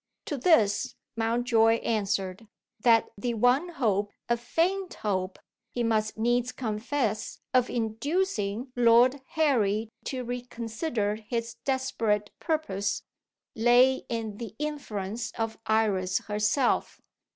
[0.25, 2.47] To this Mountjoy answered,
[2.79, 5.37] that the one hope a faint hope,
[5.69, 13.03] he must needs confess of inducing Lord Harry to reconsider his desperate purpose,
[13.53, 16.99] lay in the influence of Iris herself.